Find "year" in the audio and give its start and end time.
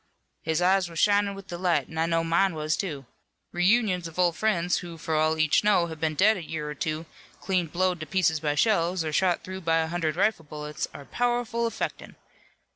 6.43-6.67